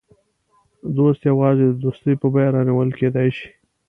دوست 0.97 1.21
یوازې 1.31 1.65
د 1.69 1.73
دوستۍ 1.83 2.13
په 2.21 2.27
بیه 2.33 2.49
رانیول 2.55 2.89
کېدای 2.99 3.29
شي. 3.37 3.49